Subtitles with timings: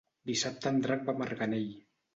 [0.29, 1.71] Dissabte en Drac va a Marganell.